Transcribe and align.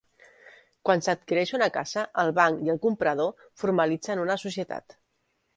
Quan 0.89 1.03
s'adquireix 1.07 1.51
una 1.57 1.67
casa 1.75 2.05
el 2.23 2.33
banc 2.41 2.65
i 2.69 2.73
el 2.75 2.81
comprador 2.89 3.47
formalitzen 3.65 4.27
una 4.29 4.43
societat. 4.49 4.99